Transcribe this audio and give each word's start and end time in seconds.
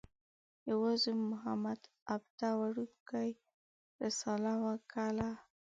یوازې 0.71 1.11
محمد 1.29 1.79
عبده 2.13 2.49
وړکۍ 2.61 3.31
رساله 4.01 4.53
وکښله. 4.63 5.29